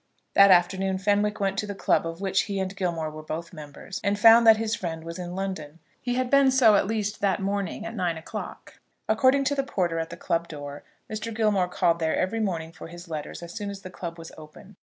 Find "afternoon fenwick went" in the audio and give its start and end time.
0.49-1.59